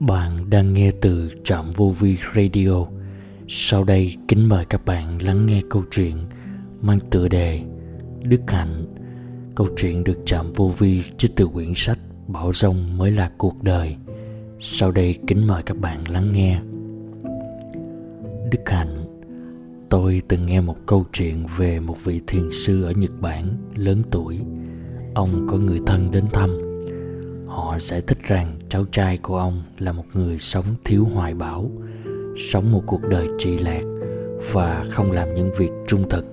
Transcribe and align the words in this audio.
Bạn 0.00 0.50
đang 0.50 0.72
nghe 0.72 0.90
từ 1.00 1.30
Trạm 1.44 1.70
Vô 1.70 1.90
Vi 1.90 2.16
Radio. 2.34 2.86
Sau 3.48 3.84
đây, 3.84 4.16
kính 4.28 4.48
mời 4.48 4.64
các 4.64 4.84
bạn 4.84 5.22
lắng 5.22 5.46
nghe 5.46 5.62
câu 5.70 5.82
chuyện 5.90 6.16
mang 6.80 6.98
tựa 7.10 7.28
đề 7.28 7.62
Đức 8.22 8.40
Hạnh. 8.46 8.86
Câu 9.54 9.68
chuyện 9.76 10.04
được 10.04 10.18
Trạm 10.26 10.52
Vô 10.52 10.68
Vi 10.68 11.02
trích 11.16 11.36
từ 11.36 11.46
quyển 11.46 11.72
sách 11.74 11.98
Bảo 12.26 12.52
Rông 12.52 12.98
mới 12.98 13.10
là 13.10 13.30
cuộc 13.38 13.62
đời. 13.62 13.96
Sau 14.60 14.92
đây, 14.92 15.18
kính 15.26 15.46
mời 15.46 15.62
các 15.62 15.76
bạn 15.76 16.08
lắng 16.08 16.32
nghe. 16.32 16.60
Đức 18.50 18.62
Hạnh, 18.66 19.06
Tôi 19.88 20.22
từng 20.28 20.46
nghe 20.46 20.60
một 20.60 20.76
câu 20.86 21.04
chuyện 21.12 21.46
về 21.56 21.80
một 21.80 22.04
vị 22.04 22.20
thiền 22.26 22.50
sư 22.50 22.84
ở 22.84 22.90
Nhật 22.90 23.20
Bản 23.20 23.56
lớn 23.74 24.02
tuổi. 24.10 24.40
Ông 25.16 25.46
có 25.48 25.56
người 25.56 25.80
thân 25.86 26.10
đến 26.10 26.24
thăm. 26.32 26.50
Họ 27.46 27.78
giải 27.78 28.00
thích 28.00 28.18
rằng 28.22 28.58
cháu 28.68 28.84
trai 28.84 29.18
của 29.18 29.36
ông 29.36 29.62
là 29.78 29.92
một 29.92 30.04
người 30.14 30.38
sống 30.38 30.64
thiếu 30.84 31.04
hoài 31.14 31.34
bão, 31.34 31.70
sống 32.36 32.72
một 32.72 32.82
cuộc 32.86 33.02
đời 33.02 33.28
trì 33.38 33.58
lạc 33.58 33.82
và 34.52 34.84
không 34.90 35.12
làm 35.12 35.34
những 35.34 35.50
việc 35.58 35.70
trung 35.86 36.08
thực. 36.08 36.26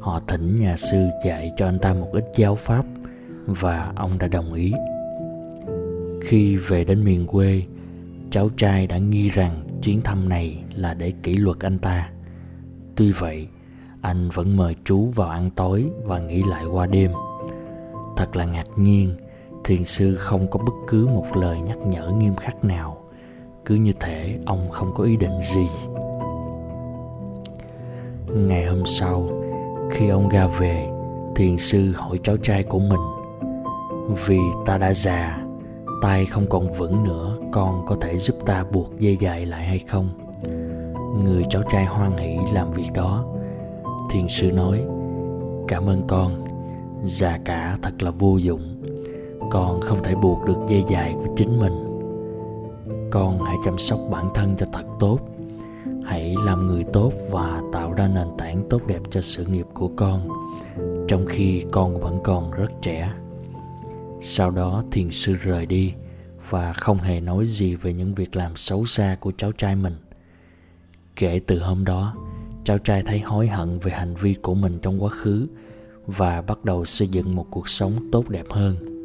Họ 0.00 0.20
thỉnh 0.28 0.56
nhà 0.56 0.76
sư 0.76 1.06
dạy 1.24 1.52
cho 1.56 1.66
anh 1.66 1.78
ta 1.78 1.94
một 1.94 2.08
ít 2.12 2.24
giáo 2.36 2.54
pháp 2.54 2.84
và 3.46 3.92
ông 3.96 4.10
đã 4.18 4.28
đồng 4.28 4.52
ý. 4.52 4.72
Khi 6.22 6.56
về 6.56 6.84
đến 6.84 7.04
miền 7.04 7.26
quê, 7.26 7.62
cháu 8.30 8.50
trai 8.56 8.86
đã 8.86 8.98
nghi 8.98 9.28
rằng 9.28 9.66
chuyến 9.82 10.00
thăm 10.02 10.28
này 10.28 10.64
là 10.74 10.94
để 10.94 11.12
kỷ 11.22 11.36
luật 11.36 11.60
anh 11.60 11.78
ta. 11.78 12.10
Tuy 12.96 13.12
vậy, 13.12 13.48
anh 14.00 14.28
vẫn 14.34 14.56
mời 14.56 14.76
chú 14.84 15.06
vào 15.06 15.28
ăn 15.28 15.50
tối 15.50 15.84
và 16.04 16.18
nghỉ 16.18 16.42
lại 16.42 16.64
qua 16.64 16.86
đêm 16.86 17.10
thật 18.16 18.36
là 18.36 18.44
ngạc 18.44 18.66
nhiên, 18.76 19.14
thiền 19.64 19.84
sư 19.84 20.16
không 20.16 20.50
có 20.50 20.58
bất 20.58 20.72
cứ 20.86 21.06
một 21.06 21.24
lời 21.34 21.60
nhắc 21.60 21.78
nhở 21.78 22.10
nghiêm 22.10 22.36
khắc 22.36 22.64
nào. 22.64 22.96
Cứ 23.64 23.74
như 23.74 23.92
thể 24.00 24.38
ông 24.46 24.70
không 24.70 24.94
có 24.94 25.04
ý 25.04 25.16
định 25.16 25.40
gì. 25.40 25.66
Ngày 28.34 28.66
hôm 28.66 28.82
sau, 28.84 29.28
khi 29.90 30.08
ông 30.08 30.28
ra 30.28 30.46
về, 30.46 30.88
thiền 31.36 31.58
sư 31.58 31.92
hỏi 31.94 32.18
cháu 32.22 32.36
trai 32.36 32.62
của 32.62 32.78
mình. 32.78 33.00
Vì 34.26 34.38
ta 34.66 34.78
đã 34.78 34.92
già, 34.92 35.46
tay 36.02 36.26
không 36.26 36.46
còn 36.50 36.72
vững 36.72 37.04
nữa, 37.04 37.36
con 37.52 37.86
có 37.86 37.96
thể 38.00 38.18
giúp 38.18 38.36
ta 38.46 38.64
buộc 38.72 38.98
dây 38.98 39.16
dài 39.16 39.46
lại 39.46 39.66
hay 39.66 39.78
không? 39.78 40.08
Người 41.24 41.42
cháu 41.48 41.62
trai 41.70 41.84
hoan 41.86 42.16
hỷ 42.16 42.36
làm 42.52 42.70
việc 42.70 42.92
đó. 42.94 43.24
Thiền 44.10 44.28
sư 44.28 44.52
nói, 44.52 44.84
cảm 45.68 45.88
ơn 45.88 46.02
con 46.06 46.47
già 47.04 47.38
cả 47.44 47.78
thật 47.82 48.02
là 48.02 48.10
vô 48.10 48.36
dụng. 48.36 48.82
Con 49.50 49.80
không 49.80 50.02
thể 50.04 50.14
buộc 50.14 50.44
được 50.44 50.58
dây 50.68 50.84
dài 50.88 51.14
của 51.16 51.34
chính 51.36 51.60
mình. 51.60 51.72
Con 53.10 53.42
hãy 53.42 53.56
chăm 53.64 53.78
sóc 53.78 54.00
bản 54.10 54.30
thân 54.34 54.56
cho 54.56 54.66
thật 54.72 54.86
tốt. 55.00 55.18
Hãy 56.04 56.34
làm 56.44 56.66
người 56.66 56.84
tốt 56.92 57.12
và 57.30 57.62
tạo 57.72 57.92
ra 57.92 58.08
nền 58.08 58.28
tảng 58.38 58.68
tốt 58.70 58.86
đẹp 58.86 59.00
cho 59.10 59.20
sự 59.20 59.44
nghiệp 59.44 59.66
của 59.74 59.90
con, 59.96 60.28
trong 61.08 61.26
khi 61.26 61.64
con 61.70 62.00
vẫn 62.00 62.20
còn 62.24 62.50
rất 62.50 62.72
trẻ. 62.82 63.12
Sau 64.20 64.50
đó 64.50 64.84
thiền 64.90 65.10
sư 65.10 65.34
rời 65.34 65.66
đi 65.66 65.94
và 66.50 66.72
không 66.72 66.98
hề 66.98 67.20
nói 67.20 67.46
gì 67.46 67.74
về 67.74 67.92
những 67.92 68.14
việc 68.14 68.36
làm 68.36 68.56
xấu 68.56 68.84
xa 68.84 69.16
của 69.20 69.32
cháu 69.36 69.52
trai 69.52 69.76
mình. 69.76 69.96
Kể 71.16 71.40
từ 71.46 71.58
hôm 71.58 71.84
đó, 71.84 72.14
cháu 72.64 72.78
trai 72.78 73.02
thấy 73.02 73.20
hối 73.20 73.48
hận 73.48 73.78
về 73.78 73.92
hành 73.92 74.14
vi 74.14 74.34
của 74.34 74.54
mình 74.54 74.78
trong 74.82 75.02
quá 75.02 75.08
khứ 75.08 75.46
và 76.08 76.42
bắt 76.42 76.64
đầu 76.64 76.84
xây 76.84 77.08
dựng 77.08 77.34
một 77.34 77.46
cuộc 77.50 77.68
sống 77.68 77.92
tốt 78.12 78.28
đẹp 78.28 78.46
hơn. 78.50 78.97